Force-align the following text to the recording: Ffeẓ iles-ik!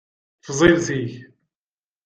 Ffeẓ 0.45 0.59
iles-ik! 0.67 1.13